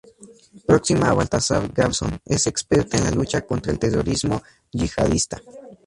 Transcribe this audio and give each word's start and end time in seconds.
Próxima 0.69 1.03
a 1.09 1.13
Baltasar 1.17 1.63
Garzón, 1.77 2.11
es 2.35 2.47
experta 2.47 2.97
en 2.97 3.03
la 3.03 3.11
lucha 3.11 3.41
contra 3.45 3.71
el 3.71 3.77
terrorismo 3.77 4.41
yihadista. 4.71 5.39